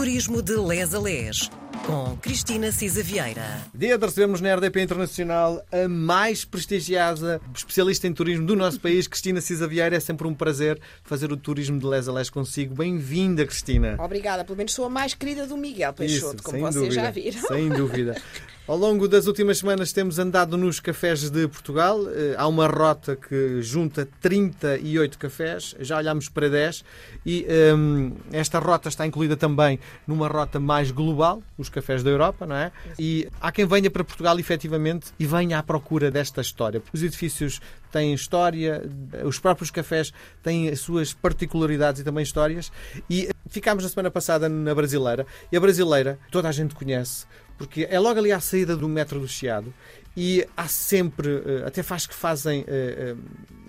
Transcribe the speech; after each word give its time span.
Turismo 0.00 0.40
de 0.40 0.56
Les 0.56 0.94
a 0.94 0.98
Les, 0.98 1.50
com 1.84 2.16
Cristina 2.22 2.72
Cisa 2.72 3.02
Vieira. 3.02 3.60
Dia 3.74 3.98
de 3.98 4.06
recebermos 4.06 4.40
na 4.40 4.54
RDP 4.54 4.80
Internacional 4.80 5.62
a 5.70 5.86
mais 5.86 6.42
prestigiada 6.42 7.38
especialista 7.54 8.06
em 8.06 8.12
turismo 8.14 8.46
do 8.46 8.56
nosso 8.56 8.80
país, 8.80 9.06
Cristina 9.06 9.42
Cisa 9.42 9.68
Vieira. 9.68 9.94
É 9.94 10.00
sempre 10.00 10.26
um 10.26 10.32
prazer 10.32 10.80
fazer 11.04 11.30
o 11.30 11.36
turismo 11.36 11.78
de 11.78 11.84
Les 11.84 12.08
a 12.08 12.14
Les 12.14 12.30
consigo. 12.30 12.74
Bem-vinda, 12.74 13.44
Cristina. 13.44 13.96
Obrigada, 13.98 14.42
pelo 14.42 14.56
menos 14.56 14.72
sou 14.72 14.86
a 14.86 14.88
mais 14.88 15.12
querida 15.12 15.46
do 15.46 15.58
Miguel 15.58 15.92
Peixoto, 15.92 16.36
Isso, 16.36 16.44
como 16.44 16.56
sem 16.56 16.62
vocês 16.62 16.82
dúvida, 16.82 17.02
já 17.02 17.10
viram. 17.10 17.40
Sem 17.42 17.68
dúvida. 17.68 18.22
Ao 18.70 18.76
longo 18.76 19.08
das 19.08 19.26
últimas 19.26 19.58
semanas 19.58 19.92
temos 19.92 20.20
andado 20.20 20.56
nos 20.56 20.78
cafés 20.78 21.28
de 21.28 21.48
Portugal. 21.48 22.08
Eh, 22.08 22.36
Há 22.38 22.46
uma 22.46 22.68
rota 22.68 23.16
que 23.16 23.60
junta 23.60 24.08
38 24.20 25.18
cafés, 25.18 25.74
já 25.80 25.98
olhámos 25.98 26.28
para 26.28 26.48
10 26.48 26.84
e 27.26 27.44
hum, 27.76 28.12
esta 28.30 28.60
rota 28.60 28.88
está 28.88 29.04
incluída 29.04 29.36
também 29.36 29.80
numa 30.06 30.28
rota 30.28 30.60
mais 30.60 30.92
global, 30.92 31.42
os 31.58 31.68
cafés 31.68 32.04
da 32.04 32.10
Europa, 32.10 32.46
não 32.46 32.54
é? 32.54 32.70
E 32.96 33.26
há 33.40 33.50
quem 33.50 33.66
venha 33.66 33.90
para 33.90 34.04
Portugal 34.04 34.38
efetivamente 34.38 35.08
e 35.18 35.26
venha 35.26 35.58
à 35.58 35.64
procura 35.64 36.08
desta 36.08 36.40
história. 36.40 36.80
Os 36.92 37.02
edifícios 37.02 37.60
têm 37.90 38.14
história, 38.14 38.88
os 39.24 39.40
próprios 39.40 39.72
cafés 39.72 40.12
têm 40.44 40.68
as 40.68 40.78
suas 40.78 41.12
particularidades 41.12 42.02
e 42.02 42.04
também 42.04 42.22
histórias 42.22 42.70
e 43.10 43.30
ficámos 43.48 43.82
na 43.82 43.90
semana 43.90 44.12
passada 44.12 44.48
na 44.48 44.72
Brasileira 44.72 45.26
e 45.50 45.56
a 45.56 45.60
Brasileira 45.60 46.20
toda 46.30 46.48
a 46.48 46.52
gente 46.52 46.72
conhece 46.72 47.26
porque 47.60 47.86
é 47.90 48.00
logo 48.00 48.18
ali 48.18 48.32
à 48.32 48.40
saída 48.40 48.74
do 48.74 48.88
metro 48.88 49.20
do 49.20 49.28
Chiado 49.28 49.72
e 50.16 50.46
há 50.56 50.66
sempre, 50.66 51.42
eh, 51.44 51.62
até 51.66 51.82
faz 51.82 52.06
que 52.06 52.14
fazem 52.14 52.64
eh, 52.66 53.14
eh, 53.14 53.16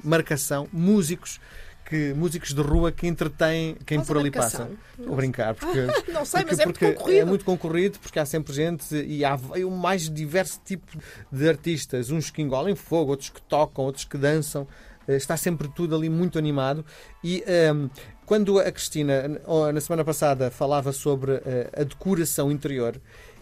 marcação, 0.01 0.65
músicos 0.71 1.41
que 1.83 2.13
músicos 2.13 2.53
de 2.53 2.61
rua 2.61 2.89
que 2.89 3.05
entretêm 3.05 3.75
quem 3.85 3.97
Fazem 3.97 4.07
por 4.13 4.17
ali 4.21 4.31
passa. 4.31 4.69
Estou 4.97 5.11
a 5.11 5.15
brincar, 5.17 5.55
porque, 5.55 5.77
Não 6.09 6.23
sei, 6.23 6.39
porque- 6.39 6.51
mas 6.55 6.59
é 6.59 6.63
muito 6.65 6.79
concorrido. 6.79 7.19
é 7.19 7.25
muito 7.25 7.43
concorrido, 7.43 7.99
porque 7.99 8.17
há 8.17 8.25
sempre 8.25 8.53
gente 8.53 8.95
e 8.95 9.25
há 9.25 9.35
o 9.35 9.71
mais 9.71 10.09
diverso 10.09 10.61
tipo 10.63 10.97
de 11.29 11.49
artistas, 11.49 12.09
uns 12.11 12.29
que 12.29 12.41
engolem 12.41 12.75
fogo, 12.75 13.11
outros 13.11 13.27
que 13.29 13.41
tocam, 13.41 13.83
outros 13.83 14.05
que 14.05 14.17
dançam. 14.17 14.65
Está 15.05 15.35
sempre 15.35 15.67
tudo 15.67 15.93
ali 15.95 16.07
muito 16.07 16.39
animado 16.39 16.85
e 17.21 17.43
ehm, 17.45 17.89
quando 18.25 18.57
a 18.59 18.71
Cristina 18.71 19.27
na 19.73 19.81
semana 19.81 20.05
passada 20.05 20.49
falava 20.49 20.93
sobre 20.93 21.41
a 21.75 21.83
decoração 21.83 22.49
interior 22.49 22.95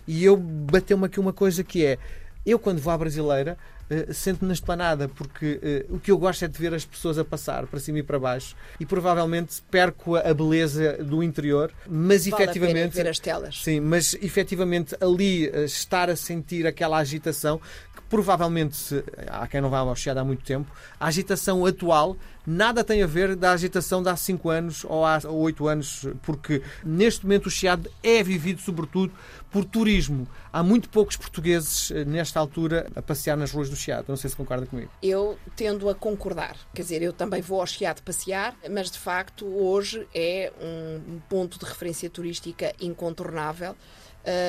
e 0.09 0.25
eu 0.25 0.35
bateu-me 0.35 1.05
aqui 1.05 1.19
uma 1.19 1.31
coisa 1.31 1.63
que 1.63 1.85
é 1.85 1.99
eu 2.43 2.57
quando 2.57 2.81
vou 2.81 2.91
à 2.91 2.97
brasileira 2.97 3.55
eh, 3.89 4.13
sento-me 4.13 4.47
na 4.47 4.53
esplanada 4.53 5.07
porque 5.07 5.59
eh, 5.61 5.85
o 5.89 5.99
que 5.99 6.11
eu 6.11 6.17
gosto 6.17 6.45
é 6.45 6.47
de 6.47 6.57
ver 6.57 6.73
as 6.73 6.85
pessoas 6.85 7.17
a 7.17 7.25
passar 7.25 7.65
para 7.67 7.79
cima 7.79 7.99
e 7.99 8.03
para 8.03 8.19
baixo 8.19 8.55
e 8.79 8.85
provavelmente 8.85 9.61
perco 9.69 10.15
a 10.15 10.19
a 10.29 10.33
beleza 10.33 10.97
do 11.03 11.23
interior 11.23 11.71
mas 11.87 12.27
Vale 12.27 12.43
efetivamente 12.43 12.95
ver 12.95 13.07
as 13.07 13.19
telas. 13.19 13.63
Sim, 13.63 13.79
mas 13.79 14.13
efetivamente 14.21 14.95
ali 15.01 15.47
eh, 15.47 15.63
estar 15.65 16.09
a 16.09 16.15
sentir 16.15 16.67
aquela 16.67 16.97
agitação 16.97 17.59
que 17.95 18.01
provavelmente 18.09 18.75
se- 18.75 19.03
há 19.27 19.47
quem 19.47 19.59
não 19.61 19.69
vá 19.69 19.79
ao 19.79 19.95
Chiado 19.95 20.17
há 20.19 20.23
muito 20.23 20.43
tempo, 20.43 20.71
a 20.99 21.07
agitação 21.07 21.65
atual 21.65 22.15
nada 22.45 22.83
tem 22.83 23.03
a 23.03 23.07
ver 23.07 23.35
da 23.35 23.51
agitação 23.51 24.01
de 24.01 24.09
há 24.09 24.15
5 24.15 24.49
anos 24.49 24.83
ou 24.83 25.05
há 25.05 25.19
8 25.27 25.67
anos, 25.67 26.07
porque 26.23 26.61
neste 26.83 27.23
momento 27.25 27.45
o 27.47 27.51
Chiado 27.51 27.89
é 28.01 28.23
vivido 28.23 28.59
sobretudo 28.61 29.13
por 29.51 29.65
turismo. 29.65 30.27
Há 30.51 30.63
muito 30.63 30.89
poucos 30.89 31.15
portugueses 31.15 31.91
nesta 32.07 32.39
altura 32.39 32.87
a 32.95 33.01
passear 33.01 33.35
nas 33.37 33.51
ruas 33.51 33.69
do 33.69 33.75
Chiado. 33.79 34.05
Não 34.07 34.15
sei 34.15 34.29
se 34.29 34.35
concorda 34.35 34.65
comigo. 34.65 34.91
Eu 35.01 35.37
tendo 35.55 35.89
a 35.89 35.95
concordar. 35.95 36.55
Quer 36.73 36.81
dizer, 36.81 37.01
eu 37.01 37.13
também 37.13 37.41
vou 37.41 37.59
ao 37.61 37.67
Chiado 37.67 38.01
passear, 38.01 38.55
mas 38.69 38.91
de 38.91 38.99
facto 38.99 39.45
hoje 39.45 40.07
é 40.13 40.51
um 40.61 41.19
ponto 41.29 41.57
de 41.57 41.65
referência 41.65 42.09
turística 42.09 42.73
incontornável. 42.79 43.75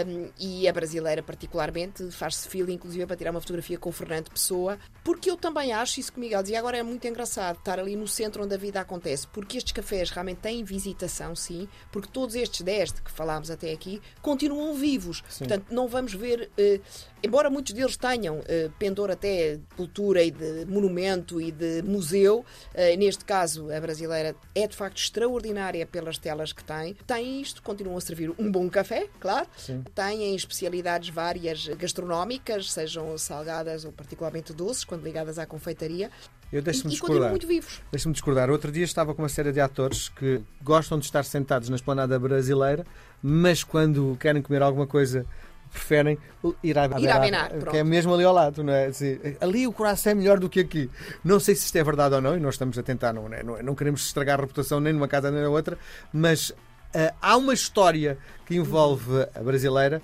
Hum, 0.07 0.29
e 0.39 0.69
a 0.69 0.73
brasileira, 0.73 1.23
particularmente, 1.23 2.11
faz-se 2.11 2.49
fila, 2.49 2.71
inclusive, 2.71 3.07
para 3.07 3.17
tirar 3.17 3.31
uma 3.31 3.41
fotografia 3.41 3.79
com 3.79 3.89
o 3.89 3.93
Fernando 3.93 4.31
Pessoa, 4.31 4.79
porque 5.03 5.31
eu 5.31 5.37
também 5.37 5.73
acho, 5.73 6.01
isso 6.01 6.13
que 6.13 6.21
Miguel 6.21 6.43
dizia, 6.43 6.59
agora 6.59 6.77
é 6.77 6.83
muito 6.83 7.07
engraçado 7.07 7.59
estar 7.59 7.79
ali 7.79 7.97
no 7.97 8.07
centro 8.07 8.45
onde 8.45 8.55
a 8.55 8.59
vida 8.59 8.81
acontece, 8.81 9.27
porque 9.29 9.57
estes 9.57 9.73
cafés 9.73 10.11
realmente 10.11 10.39
têm 10.39 10.63
visitação, 10.63 11.35
sim, 11.35 11.69
porque 11.91 12.09
todos 12.13 12.35
estes 12.35 12.61
10 12.63 12.93
de 12.93 13.03
que 13.03 13.11
falámos 13.11 13.51
até 13.51 13.73
aqui 13.73 14.01
continuam 14.21 14.75
vivos. 14.75 15.23
Portanto, 15.39 15.67
não 15.71 15.89
vamos 15.89 16.15
ver, 16.15 16.51
eh, 16.57 16.81
embora 17.23 17.51
muitos 17.51 17.73
deles 17.73 17.97
tenham 17.97 18.43
eh, 18.47 18.71
pendor 18.79 19.11
até 19.11 19.57
de 19.57 19.63
cultura 19.77 20.23
e 20.23 20.31
de 20.31 20.67
monumento 20.67 21.41
e 21.41 21.51
de 21.51 21.83
museu, 21.83 22.45
eh, 22.75 22.97
neste 22.97 23.25
caso 23.25 23.71
a 23.73 23.81
brasileira 23.81 24.35
é 24.55 24.67
de 24.67 24.77
facto 24.77 24.99
extraordinária 24.99 25.87
pelas 25.87 26.19
telas 26.19 26.53
que 26.53 26.65
tem. 26.65 26.95
Tem 27.07 27.41
isto, 27.41 27.63
continuam 27.63 27.97
a 27.97 28.01
servir 28.01 28.33
um 28.39 28.51
bom 28.51 28.69
café, 28.69 29.09
claro. 29.19 29.47
Têm 29.95 30.35
especialidades 30.35 31.09
várias 31.09 31.67
gastronómicas, 31.69 32.73
sejam 32.73 33.17
salgadas 33.19 33.85
ou 33.85 33.93
particularmente 33.93 34.53
doces, 34.53 34.85
quando 34.85 35.03
ligadas 35.03 35.39
à 35.39 35.47
confeitaria, 35.47 36.11
Eu 36.53 36.63
deixo-me 36.63 36.91
discordar. 36.91 37.31
muito 37.31 37.47
vivos. 37.47 37.81
Deixa-me 37.91 38.13
discordar. 38.13 38.51
Outro 38.51 38.73
dia 38.73 38.85
estava 38.85 39.15
com 39.15 39.23
uma 39.23 39.29
série 39.29 39.53
de 39.53 39.61
atores 39.61 40.09
que 40.09 40.41
gostam 40.63 40.99
de 40.99 41.05
estar 41.05 41.25
sentados 41.25 41.69
na 41.69 41.77
esplanada 41.77 42.19
brasileira, 42.19 42.87
mas 43.23 43.63
quando 43.65 44.17
querem 44.21 44.43
comer 44.43 44.63
alguma 44.63 44.87
coisa 44.87 45.27
preferem 45.71 46.19
ir 46.63 46.77
à 46.79 46.87
Ir 46.99 47.11
à 47.11 47.19
Benar, 47.19 47.51
que 47.71 47.77
é 47.77 47.85
mesmo 47.85 48.13
ali 48.13 48.25
ao 48.25 48.35
lado, 48.35 48.63
não 48.63 48.73
é? 48.73 48.87
Assim, 48.87 49.19
ali 49.41 49.67
o 49.67 49.73
coração 49.73 50.13
é 50.13 50.15
melhor 50.15 50.39
do 50.39 50.49
que 50.49 50.61
aqui. 50.61 50.91
Não 51.25 51.39
sei 51.39 51.55
se 51.55 51.67
isto 51.67 51.77
é 51.77 51.85
verdade 51.85 52.15
ou 52.15 52.21
não, 52.21 52.37
e 52.37 52.41
nós 52.41 52.55
estamos 52.55 52.77
a 52.79 52.83
tentar, 52.83 53.13
não, 53.13 53.33
é? 53.33 53.43
não, 53.43 53.57
é? 53.57 53.63
não 53.63 53.75
queremos 53.75 54.05
estragar 54.05 54.39
a 54.39 54.43
reputação 54.43 54.81
nem 54.81 54.93
numa 54.93 55.09
casa 55.09 55.31
nem 55.31 55.43
na 55.43 55.49
outra, 55.49 55.79
mas 56.13 56.53
ah, 56.95 57.15
há 57.21 57.37
uma 57.37 57.55
história 57.55 58.19
que 58.47 58.55
envolve 58.57 59.27
a 59.35 59.41
brasileira 59.41 60.03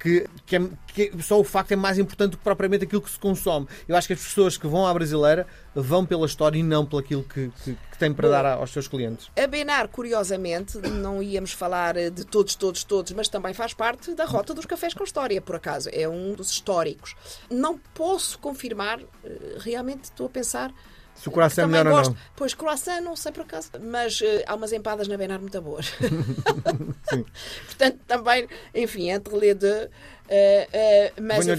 que, 0.00 0.26
que, 0.44 0.56
é- 0.56 0.68
que 0.88 1.22
só 1.22 1.38
o 1.38 1.44
facto 1.44 1.70
é 1.70 1.76
mais 1.76 1.96
importante 1.96 2.32
do 2.32 2.36
que 2.38 2.42
propriamente 2.42 2.82
aquilo 2.82 3.00
que 3.00 3.10
se 3.10 3.18
consome. 3.20 3.68
Eu 3.86 3.94
acho 3.94 4.08
que 4.08 4.12
as 4.14 4.20
pessoas 4.20 4.56
que 4.56 4.66
vão 4.66 4.84
à 4.84 4.92
brasileira 4.92 5.46
vão 5.76 6.04
pela 6.04 6.26
história 6.26 6.58
e 6.58 6.62
não 6.62 6.84
pelo 6.84 6.98
aquilo 7.00 7.22
que, 7.22 7.52
que, 7.62 7.74
que 7.74 7.98
têm 7.98 8.12
para 8.12 8.26
Bom. 8.26 8.32
dar 8.32 8.46
aos 8.54 8.72
seus 8.72 8.88
clientes. 8.88 9.30
A 9.40 9.46
Benar, 9.46 9.86
curiosamente, 9.86 10.76
não 10.78 11.22
íamos 11.22 11.52
falar 11.52 11.96
eh, 11.96 12.10
de 12.10 12.24
todos, 12.24 12.56
todos, 12.56 12.82
todos, 12.82 13.12
mas 13.12 13.28
também 13.28 13.54
faz 13.54 13.74
parte 13.74 14.12
da 14.12 14.24
rota 14.24 14.52
dos 14.52 14.66
cafés 14.66 14.92
com 14.92 15.04
história, 15.04 15.40
por 15.40 15.54
acaso. 15.54 15.88
É 15.92 16.08
um 16.08 16.34
dos 16.34 16.50
históricos. 16.50 17.14
Não 17.48 17.78
posso 17.94 18.40
confirmar, 18.40 18.98
eh, 19.22 19.56
realmente 19.60 20.04
estou 20.04 20.26
a 20.26 20.30
pensar. 20.30 20.72
Se 21.14 21.28
o 21.28 21.30
coração 21.32 21.64
é 21.64 21.66
melhor 21.66 21.86
ou 21.86 21.92
gosto. 21.92 22.10
não. 22.10 22.18
Pois, 22.34 22.54
croissant, 22.54 23.00
não 23.00 23.14
sei 23.14 23.32
por 23.32 23.42
acaso. 23.42 23.70
Mas 23.80 24.20
eh, 24.22 24.44
há 24.46 24.54
umas 24.54 24.72
empadas 24.72 25.06
na 25.06 25.16
Benar 25.16 25.38
muito 25.38 25.60
boas. 25.60 25.92
Portanto, 27.66 28.00
também, 28.06 28.48
enfim, 28.74 29.10
entre 29.10 29.36
les 29.36 29.54
deux. 29.54 29.88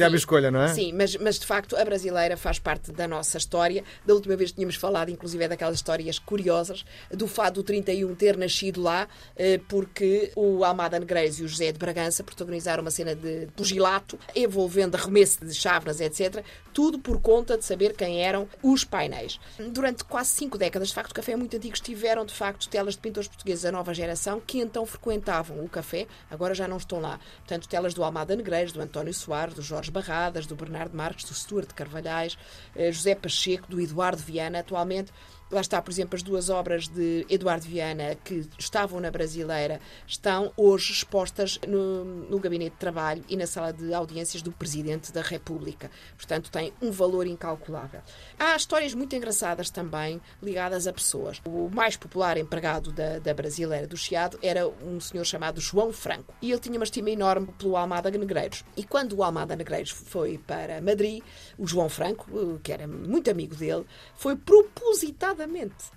Enfim, 0.10 0.14
e 0.14 0.16
escolha, 0.16 0.50
não 0.50 0.62
é? 0.62 0.74
Sim, 0.74 0.94
mas, 0.94 1.16
mas 1.18 1.40
de 1.40 1.46
facto 1.46 1.76
a 1.76 1.86
brasileira 1.86 2.36
faz 2.36 2.58
parte 2.58 2.92
da 2.92 3.08
nossa 3.08 3.38
história. 3.38 3.84
Da 4.06 4.14
última 4.14 4.36
vez 4.36 4.52
tínhamos 4.52 4.76
falado, 4.76 5.10
inclusive, 5.10 5.44
é 5.44 5.48
daquelas 5.48 5.76
histórias 5.76 6.18
curiosas 6.18 6.86
do 7.12 7.28
fado 7.28 7.62
do 7.62 7.64
31 7.64 8.16
ter 8.16 8.38
nascido 8.38 8.82
lá, 8.82 9.08
eh, 9.36 9.60
porque 9.68 10.32
o 10.36 10.64
Almada 10.64 11.00
Negreiros 11.00 11.40
e 11.40 11.44
o 11.44 11.48
José 11.48 11.72
de 11.72 11.78
Bragança 11.78 12.24
protagonizaram 12.24 12.82
uma 12.82 12.92
cena 12.92 13.16
de 13.16 13.48
pugilato 13.56 14.18
envolvendo 14.36 14.96
arremesso 14.96 15.46
de 15.46 15.54
chávenas, 15.54 16.02
etc. 16.02 16.44
Tudo 16.74 16.98
por 16.98 17.22
conta 17.22 17.58
de 17.58 17.64
saber 17.64 17.94
quem 17.94 18.24
eram 18.24 18.48
os 18.64 18.84
painéis. 18.84 19.40
Durante 19.72 20.04
quase 20.04 20.30
cinco 20.30 20.58
décadas, 20.58 20.88
de 20.88 20.96
facto, 20.96 21.12
o 21.12 21.14
café 21.14 21.34
é 21.34 21.36
muito 21.36 21.56
antigo. 21.56 21.74
Tiveram, 21.76 22.26
de 22.26 22.34
facto, 22.34 22.68
telas 22.70 22.96
de 22.96 23.02
pintores 23.02 23.28
portugueses 23.28 23.64
da 23.64 23.72
nova 23.72 23.94
geração 23.94 24.40
que 24.40 24.60
então 24.60 24.86
frequentavam 24.86 25.64
o 25.64 25.70
café, 25.70 26.08
agora 26.32 26.54
já 26.54 26.68
não 26.68 26.78
estão 26.78 27.00
lá. 27.00 27.20
Portanto, 27.40 27.68
telas 27.68 27.94
do 27.94 28.04
Almada 28.04 28.36
Negreiros, 28.36 28.63
do 28.72 28.82
António 28.82 29.14
Soares, 29.14 29.56
do 29.56 29.62
Jorge 29.62 29.92
Barradas, 29.92 30.46
do 30.46 30.56
Bernardo 30.56 30.96
Marques, 30.96 31.26
do 31.26 31.34
Stuart 31.34 31.74
Carvalhais, 31.74 32.38
eh, 32.76 32.92
José 32.92 33.16
Pacheco, 33.16 33.68
do 33.70 33.82
Eduardo 33.82 34.22
Viana, 34.22 34.60
atualmente. 34.60 35.12
Lá 35.54 35.62
está, 35.62 35.80
por 35.80 35.92
exemplo, 35.92 36.16
as 36.16 36.24
duas 36.24 36.50
obras 36.50 36.88
de 36.88 37.28
Eduardo 37.30 37.68
Viana 37.68 38.16
que 38.24 38.50
estavam 38.58 39.00
na 39.00 39.12
Brasileira 39.12 39.80
estão 40.08 40.52
hoje 40.58 40.92
expostas 40.92 41.60
no, 41.68 42.04
no 42.04 42.40
gabinete 42.40 42.72
de 42.72 42.80
trabalho 42.80 43.24
e 43.30 43.38
na 43.38 43.46
sala 43.46 43.72
de 43.72 43.94
audiências 43.94 44.42
do 44.42 44.52
Presidente 44.52 45.14
da 45.14 45.22
República. 45.22 45.92
Portanto, 46.18 46.50
tem 46.50 46.74
um 46.82 46.90
valor 46.90 47.28
incalculável. 47.28 48.02
Há 48.40 48.56
histórias 48.56 48.96
muito 48.96 49.16
engraçadas 49.16 49.70
também 49.70 50.20
ligadas 50.42 50.88
a 50.88 50.92
pessoas. 50.92 51.40
O 51.46 51.70
mais 51.70 51.96
popular 51.96 52.36
empregado 52.36 52.92
da, 52.92 53.20
da 53.20 53.32
Brasileira 53.32 53.86
do 53.86 53.96
Chiado 53.96 54.40
era 54.42 54.68
um 54.68 55.00
senhor 55.00 55.24
chamado 55.24 55.62
João 55.62 55.94
Franco 55.94 56.34
e 56.42 56.50
ele 56.50 56.60
tinha 56.62 56.80
uma 56.80 56.84
estima 56.84 57.12
enorme 57.12 57.46
pelo 57.60 57.78
Almada 57.78 58.10
Negreiros. 58.10 58.66
E 58.76 58.84
quando 58.84 59.14
o 59.14 59.24
Almada 59.24 59.56
Negreiros 59.56 59.92
foi 59.92 60.40
para 60.40 60.82
Madrid, 60.82 61.22
o 61.60 61.68
João 61.68 61.90
Franco, 61.90 62.26
eh, 62.34 62.60
que 62.64 62.74
era 62.74 62.88
muito 62.88 63.30
amigo 63.30 63.54
dele, 63.54 63.86
foi 64.16 64.36
propositadamente 64.36 65.43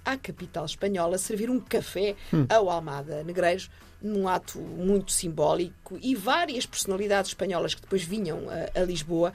à 0.05 0.17
capital 0.17 0.65
espanhola 0.65 1.19
servir 1.19 1.51
um 1.51 1.61
café 1.61 2.15
ao 2.49 2.71
Almada 2.71 3.23
Negreiros 3.23 3.71
num 4.01 4.29
ato 4.29 4.59
muito 4.59 5.13
simbólico 5.13 5.99
e 6.03 6.15
várias 6.15 6.67
personalidades 6.67 7.31
espanholas 7.31 7.75
que 7.75 7.81
depois 7.81 8.03
vinham 8.03 8.45
a, 8.49 8.81
a 8.81 8.85
Lisboa 8.85 9.33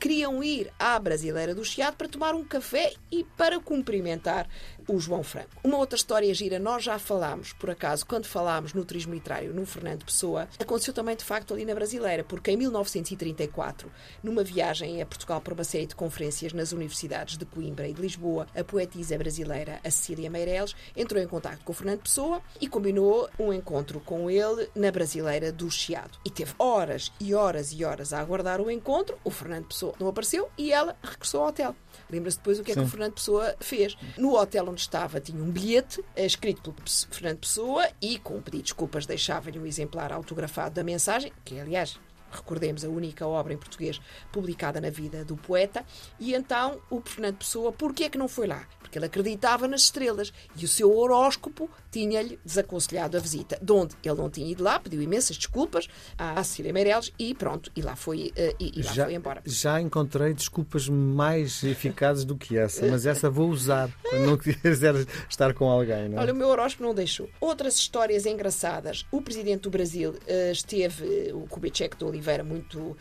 queriam 0.00 0.42
ir 0.42 0.72
à 0.78 0.98
Brasileira 0.98 1.54
do 1.54 1.62
Chiado 1.62 1.94
para 1.94 2.08
tomar 2.08 2.34
um 2.34 2.42
café 2.42 2.94
e 3.12 3.22
para 3.36 3.60
cumprimentar 3.60 4.48
o 4.88 4.98
João 4.98 5.22
Franco. 5.22 5.50
Uma 5.62 5.76
outra 5.76 5.94
história 5.94 6.32
gira, 6.32 6.58
nós 6.58 6.82
já 6.82 6.98
falámos, 6.98 7.52
por 7.52 7.70
acaso, 7.70 8.06
quando 8.06 8.24
falámos 8.24 8.72
no 8.72 8.82
turismo 8.82 9.12
literário 9.12 9.52
no 9.52 9.66
Fernando 9.66 10.04
Pessoa, 10.04 10.48
aconteceu 10.58 10.94
também 10.94 11.14
de 11.14 11.22
facto 11.22 11.52
ali 11.52 11.66
na 11.66 11.74
Brasileira, 11.74 12.24
porque 12.24 12.50
em 12.50 12.56
1934, 12.56 13.92
numa 14.22 14.42
viagem 14.42 15.02
a 15.02 15.06
Portugal 15.06 15.40
para 15.42 15.52
uma 15.52 15.64
série 15.64 15.86
de 15.86 15.94
conferências 15.94 16.54
nas 16.54 16.72
universidades 16.72 17.36
de 17.36 17.44
Coimbra 17.44 17.86
e 17.86 17.92
de 17.92 18.00
Lisboa, 18.00 18.46
a 18.56 18.64
poetisa 18.64 19.18
brasileira 19.18 19.80
a 19.84 19.90
Cecília 19.90 20.30
Meireles 20.30 20.74
entrou 20.96 21.22
em 21.22 21.28
contato 21.28 21.62
com 21.62 21.72
o 21.72 21.74
Fernando 21.74 22.00
Pessoa 22.00 22.40
e 22.58 22.66
combinou 22.66 23.28
um 23.38 23.52
encontro 23.52 24.00
com 24.00 24.30
ele 24.30 24.66
na 24.74 24.90
Brasileira 24.90 25.52
do 25.52 25.70
Chiado. 25.70 26.18
E 26.24 26.30
teve 26.30 26.54
horas 26.58 27.12
e 27.20 27.34
horas 27.34 27.70
e 27.72 27.84
horas 27.84 28.14
a 28.14 28.20
aguardar 28.20 28.62
o 28.62 28.70
encontro, 28.70 29.18
o 29.22 29.30
Fernando 29.30 29.66
Pessoa 29.66 29.89
não 29.98 30.08
apareceu 30.08 30.50
e 30.56 30.72
ela 30.72 30.96
regressou 31.02 31.42
ao 31.42 31.48
hotel. 31.48 31.74
Lembra-se 32.10 32.38
depois 32.38 32.58
o 32.58 32.64
que 32.64 32.72
é 32.72 32.74
que 32.74 32.80
o 32.80 32.88
Fernando 32.88 33.14
Pessoa 33.14 33.54
fez. 33.60 33.96
No 34.16 34.36
hotel 34.36 34.68
onde 34.68 34.80
estava 34.80 35.20
tinha 35.20 35.42
um 35.42 35.50
bilhete 35.50 36.04
eh, 36.16 36.26
escrito 36.26 36.72
pelo 36.72 36.88
Fernando 37.10 37.38
Pessoa 37.38 37.88
e, 38.00 38.18
com 38.18 38.40
pedido 38.40 38.62
de 38.62 38.62
desculpas, 38.64 39.06
deixava-lhe 39.06 39.58
um 39.58 39.66
exemplar 39.66 40.12
autografado 40.12 40.74
da 40.74 40.84
mensagem, 40.84 41.32
que 41.44 41.58
aliás 41.58 41.98
recordemos, 42.30 42.84
a 42.84 42.88
única 42.88 43.26
obra 43.26 43.52
em 43.52 43.56
português 43.56 44.00
publicada 44.30 44.80
na 44.80 44.90
vida 44.90 45.24
do 45.24 45.36
poeta. 45.36 45.84
E 46.18 46.34
então 46.34 46.80
o 46.88 47.00
Fernando 47.00 47.38
Pessoa, 47.38 47.72
porquê 47.72 48.04
é 48.04 48.08
que 48.08 48.18
não 48.18 48.28
foi 48.28 48.46
lá? 48.46 48.66
Porque 48.90 48.98
ele 48.98 49.06
acreditava 49.06 49.68
nas 49.68 49.82
estrelas 49.82 50.32
e 50.56 50.64
o 50.64 50.68
seu 50.68 50.92
horóscopo 50.96 51.70
tinha-lhe 51.92 52.40
desaconselhado 52.44 53.16
a 53.16 53.20
visita, 53.20 53.56
de 53.62 53.72
onde 53.72 53.94
ele 54.02 54.16
não 54.16 54.28
tinha 54.28 54.50
ido 54.50 54.64
lá, 54.64 54.80
pediu 54.80 55.00
imensas 55.00 55.36
desculpas 55.36 55.88
à 56.18 56.42
Cecília 56.42 56.72
Meireles 56.72 57.12
e 57.16 57.32
pronto, 57.32 57.70
e 57.76 57.82
lá 57.82 57.94
foi, 57.94 58.32
uh, 58.36 58.56
e, 58.58 58.80
e 58.80 58.82
lá 58.82 58.92
já, 58.92 59.04
foi 59.04 59.14
embora. 59.14 59.42
Já 59.46 59.80
encontrei 59.80 60.34
desculpas 60.34 60.88
mais 60.88 61.62
eficazes 61.62 62.24
do 62.24 62.36
que 62.36 62.58
essa, 62.58 62.84
mas 62.86 63.06
essa 63.06 63.30
vou 63.30 63.48
usar 63.48 63.88
quando 64.08 64.26
não 64.26 64.36
quiser 64.36 64.94
estar 65.30 65.54
com 65.54 65.68
alguém. 65.68 66.08
Não 66.08 66.18
é? 66.18 66.20
Olha, 66.22 66.32
o 66.32 66.36
meu 66.36 66.48
horóscopo 66.48 66.82
não 66.82 66.94
deixou. 66.94 67.28
Outras 67.40 67.76
histórias 67.76 68.26
engraçadas. 68.26 69.06
O 69.12 69.22
presidente 69.22 69.62
do 69.62 69.70
Brasil 69.70 70.10
uh, 70.10 70.52
esteve, 70.52 71.32
o 71.32 71.46
Kubitschek 71.46 71.96
de 71.96 72.04
Oliveira, 72.04 72.42
muito 72.42 72.80
uh, 72.80 72.96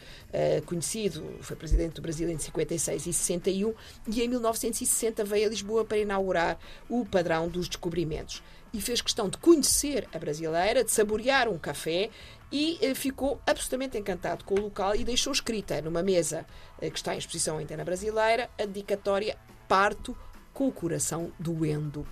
conhecido, 0.65 1.23
foi 1.41 1.55
presidente 1.55 1.95
do 1.95 2.01
Brasil 2.01 2.29
entre 2.29 2.43
56 2.45 3.07
e 3.07 3.13
61, 3.13 3.73
e 4.07 4.21
em 4.21 4.27
1960 4.27 5.23
veio 5.23 5.47
a 5.47 5.49
Lisboa 5.49 5.78
para 5.85 5.97
inaugurar 5.97 6.57
o 6.89 7.05
padrão 7.05 7.47
dos 7.47 7.67
descobrimentos 7.67 8.41
e 8.73 8.81
fez 8.81 9.01
questão 9.01 9.29
de 9.29 9.37
conhecer 9.37 10.07
a 10.13 10.19
brasileira, 10.19 10.83
de 10.83 10.91
saborear 10.91 11.47
um 11.47 11.57
café 11.57 12.09
e 12.51 12.77
eh, 12.81 12.93
ficou 12.93 13.41
absolutamente 13.45 13.97
encantado 13.97 14.43
com 14.43 14.55
o 14.55 14.61
local 14.61 14.95
e 14.95 15.03
deixou 15.03 15.33
escrita 15.33 15.81
numa 15.81 16.03
mesa 16.03 16.45
eh, 16.81 16.89
que 16.89 16.97
está 16.97 17.15
em 17.15 17.17
exposição 17.17 17.57
ainda 17.57 17.75
na 17.77 17.83
brasileira 17.83 18.49
a 18.59 18.65
dedicatória 18.65 19.37
Parto 19.67 20.17
com 20.53 20.67
o 20.67 20.71
coração 20.71 21.31
doendo. 21.39 22.07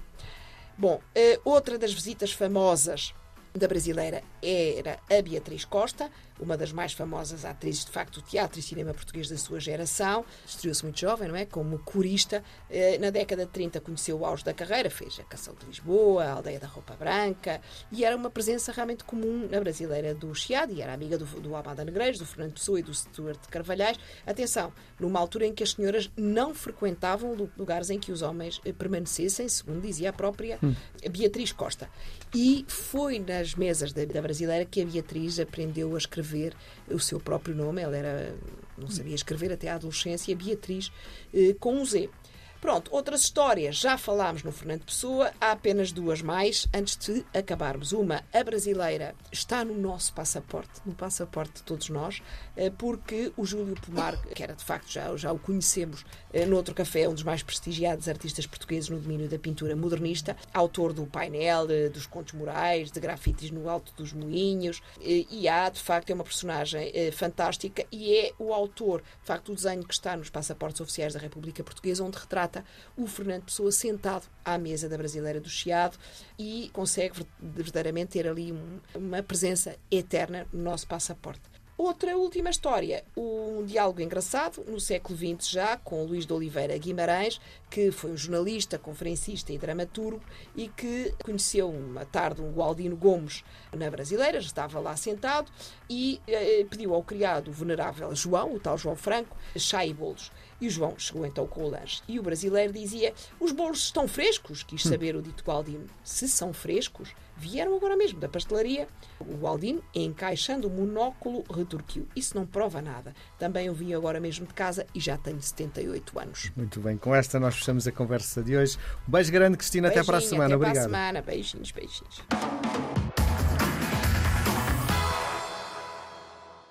Bom, 0.78 1.02
eh, 1.16 1.40
outra 1.44 1.78
das 1.78 1.92
visitas 1.92 2.31
famosas 2.31 3.14
da 3.57 3.68
brasileira 3.68 4.24
era 4.42 5.00
a 5.09 5.21
Beatriz 5.21 5.65
Costa, 5.65 6.09
uma 6.39 6.56
das 6.56 6.71
mais 6.71 6.94
famosas 6.94 7.45
atrizes 7.45 7.86
de 7.86 7.92
facto 7.92 8.21
do 8.21 8.21
teatro 8.21 8.59
e 8.59 8.62
cinema 8.62 8.94
português 8.94 9.30
da 9.30 9.38
sua 9.38 9.59
geração. 9.59 10.24
Estreou-se 10.45 10.83
muito 10.83 11.00
jovem, 11.00 11.27
não 11.27 11.36
é? 11.36 11.45
Como 11.45 11.80
corista. 11.80 12.44
Eh, 12.69 12.98
na 13.00 13.09
década 13.09 13.45
de 13.45 13.51
30 13.51 13.81
conheceu 13.81 14.19
o 14.19 14.25
auge 14.25 14.44
da 14.44 14.54
carreira, 14.54 14.89
fez 14.89 15.19
a 15.19 15.24
Canção 15.24 15.56
de 15.56 15.65
Lisboa, 15.65 16.25
a 16.25 16.31
Aldeia 16.33 16.59
da 16.59 16.68
Roupa 16.68 16.94
Branca 16.95 17.59
e 17.92 18.06
era 18.06 18.15
uma 18.15 18.30
presença 18.30 18.71
realmente 18.71 19.04
comum 19.04 19.48
na 19.50 19.59
brasileira 19.59 20.13
do 20.13 20.33
Chiado 20.36 20.74
e 20.74 20.81
era 20.81 20.94
amiga 20.94 21.18
do, 21.18 21.25
do 21.25 21.56
Amada 21.56 21.83
Negreiros, 21.83 22.19
do 22.19 22.25
Fernando 22.25 22.54
Pessoa 22.54 22.80
e 22.80 22.83
do 22.83 22.94
Stuart 22.94 23.39
Carvalhais. 23.50 23.98
Atenção, 24.25 24.71
numa 25.00 25.19
altura 25.19 25.45
em 25.48 25.54
que 25.54 25.63
as 25.63 25.71
senhoras 25.71 26.09
não 26.15 26.54
frequentavam 26.54 27.36
lugares 27.57 27.89
em 27.89 28.00
que 28.00 28.12
os 28.12 28.21
homens 28.21 28.62
eh, 28.65 28.71
permanecessem, 28.71 29.48
segundo 29.50 29.81
dizia 29.81 30.09
a 30.09 30.13
própria 30.13 30.59
hum. 30.63 30.75
Beatriz 31.09 31.51
Costa. 31.51 31.89
E 32.36 32.65
foi 32.68 33.19
nas 33.19 33.47
mesas 33.56 33.94
da, 33.94 34.06
da 34.06 34.22
brasileira 34.22 34.66
que 34.66 34.82
a 34.82 34.86
Beatriz 34.86 35.40
aprendeu 35.40 35.94
a 35.96 35.98
escrever 35.98 36.54
o 36.90 37.00
seu 37.00 37.20
próprio 37.20 37.56
nome, 37.56 37.82
ela 37.82 37.96
era, 37.96 38.36
não 38.78 38.90
sabia 38.90 39.16
escrever 39.16 39.52
até 39.52 39.70
à 39.70 39.76
adolescência, 39.76 40.36
Beatriz, 40.36 40.92
eh, 41.34 41.56
com 41.60 41.76
um 41.76 41.86
Z. 41.86 42.10
Pronto, 42.59 42.89
outras 42.92 43.21
histórias. 43.21 43.75
Já 43.77 44.00
falámos 44.00 44.42
no 44.42 44.51
Fernando 44.51 44.83
Pessoa, 44.83 45.31
há 45.39 45.51
apenas 45.51 45.92
duas 45.92 46.24
mais 46.24 46.68
antes 46.74 46.98
de 46.98 47.24
acabarmos. 47.31 47.92
Uma, 47.92 48.24
a 48.33 48.44
brasileira, 48.44 49.13
está 49.31 49.63
no 49.63 49.77
nosso 49.77 50.12
passaporte, 50.13 50.81
no 50.83 50.95
passaporte 50.95 51.57
de 51.57 51.63
todos 51.63 51.89
nós, 51.89 52.21
eh, 52.56 52.71
porque 52.75 53.31
o 53.38 53.45
Júlio 53.45 53.75
Pomar, 53.80 54.19
que 54.33 54.42
era 54.42 54.56
de 54.56 54.63
facto, 54.63 54.92
já, 54.92 55.15
já 55.15 55.31
o 55.31 55.38
conhecemos 55.38 56.04
eh, 56.33 56.48
no 56.48 56.56
outro 56.56 56.74
café, 56.74 57.07
um 57.07 57.13
dos 57.13 57.21
mais 57.21 57.44
prestigiados 57.44 58.09
artistas 58.09 58.48
portugueses 58.48 58.89
no 58.89 59.00
domínio 59.00 59.30
da 59.30 59.38
pintura 59.38 59.75
modernista, 59.75 60.36
autor 60.51 60.94
do 60.94 61.06
painel, 61.06 61.69
eh, 61.69 61.89
dos 61.89 62.07
contos 62.07 62.33
morais, 62.33 62.92
de 62.92 63.00
grafites 63.00 63.51
no 63.51 63.69
Alto 63.69 63.94
dos 63.95 64.13
Moinhos, 64.13 64.81
e 65.00 65.48
há, 65.48 65.69
de 65.69 65.80
facto, 65.80 66.09
é 66.09 66.13
uma 66.13 66.24
personagem 66.24 66.92
fantástica 67.12 67.86
e 67.92 68.15
é 68.15 68.33
o 68.39 68.51
autor, 68.51 69.01
de 69.01 69.25
facto, 69.25 69.51
o 69.51 69.56
desenho 69.56 69.83
que 69.83 69.94
está 69.94 70.18
nos 70.18 70.30
passaportes 70.30 70.81
oficiais 70.81 71.13
da 71.13 71.19
República 71.19 71.63
Portuguesa, 71.63 72.04
onde 72.04 72.18
retrata 72.18 72.47
retrata 72.48 72.66
o 72.98 73.06
Fernando 73.06 73.44
Pessoa 73.44 73.72
sentado 73.72 74.28
à 74.44 74.58
mesa 74.58 74.90
da 74.90 74.98
Brasileira 74.98 75.40
do 75.40 75.50
Chiado 75.50 75.98
e 76.40 76.70
consegue 76.74 77.26
verdadeiramente 77.40 78.12
ter 78.12 78.28
ali 78.28 78.52
um, 78.52 78.80
uma 78.96 79.22
presença 79.22 79.76
eterna 79.92 80.48
no 80.52 80.64
nosso 80.64 80.88
passaporte. 80.88 81.42
Outra 81.78 82.18
última 82.18 82.50
história, 82.50 83.04
um 83.16 83.64
diálogo 83.64 84.02
engraçado, 84.02 84.66
no 84.68 84.80
século 84.80 85.16
XX 85.16 85.48
já, 85.48 85.78
com 85.78 86.04
Luís 86.06 86.26
de 86.26 86.34
Oliveira 86.34 86.76
Guimarães, 86.76 87.40
que 87.70 87.92
foi 87.92 88.10
um 88.10 88.18
jornalista, 88.18 88.80
conferencista 88.80 89.54
e 89.54 89.60
dramaturgo 89.60 90.20
e 90.56 90.70
que 90.70 91.14
conheceu 91.24 91.70
uma 91.70 92.04
tarde 92.04 92.42
um 92.42 92.52
Gualdino 92.52 92.98
Gomes 92.98 93.44
na 93.72 93.92
Brasileira, 93.92 94.40
estava 94.40 94.80
lá 94.80 94.98
sentado, 94.98 95.52
e 95.88 96.20
eh, 96.28 96.66
pediu 96.68 96.96
ao 96.96 97.04
criado 97.04 97.50
o 97.50 97.54
venerável 97.54 98.14
João, 98.16 98.56
o 98.56 98.60
tal 98.60 98.76
João 98.76 98.96
Franco, 98.96 99.38
chá 99.56 99.86
e 99.86 99.94
bolos. 99.94 100.32
E 100.59 100.68
o 100.68 100.69
João 100.69 100.95
chegou 100.98 101.25
então 101.25 101.45
com 101.45 101.63
o 101.63 101.69
lanche. 101.69 102.01
E 102.07 102.19
o 102.19 102.24
brasileiro 102.24 102.74
dizia: 102.74 103.13
Os 103.39 103.51
bolos 103.51 103.83
estão 103.83 104.07
frescos? 104.07 104.63
Quis 104.63 104.86
hum. 104.86 104.89
saber 104.89 105.15
o 105.15 105.21
dito 105.21 105.44
Gualdino. 105.44 105.86
Se 106.04 106.27
são 106.27 106.51
frescos, 106.51 107.13
vieram 107.36 107.75
agora 107.75 107.95
mesmo 107.95 108.19
da 108.19 108.27
pastelaria. 108.27 108.88
O 109.19 109.38
Gualdino, 109.38 109.83
encaixando 109.94 110.68
o 110.68 110.71
monóculo, 110.71 111.44
retorquiu. 111.54 112.07
Isso 112.15 112.36
não 112.36 112.45
prova 112.45 112.81
nada. 112.81 113.13
Também 113.38 113.68
eu 113.68 113.74
vim 113.74 113.94
agora 113.94 114.19
mesmo 114.19 114.45
de 114.48 114.54
casa 114.54 114.86
e 114.94 115.00
já 115.00 115.18
tenho 115.18 115.42
78 115.42 116.19
anos. 116.19 116.51
Muito 116.56 116.80
bem, 116.80 116.98
com 116.98 117.13
esta 117.13 117.39
nós 117.39 117.56
fechamos 117.56 117.88
a 117.88 117.92
conversa 117.92 118.42
de 118.42 118.57
hoje. 118.57 118.77
Um 119.07 119.12
beijo 119.12 119.31
grande, 119.31 119.57
Cristina. 119.57 119.89
Beijinho, 119.89 120.01
até 120.01 120.12
para 120.12 120.18
a 120.18 120.21
semana. 120.21 120.45
Até 120.45 120.56
Obrigado. 120.56 120.89
Para 120.89 120.98
a 120.98 121.01
semana. 121.01 121.21
Beijinhos, 121.21 121.71
beijinhos. 121.71 122.87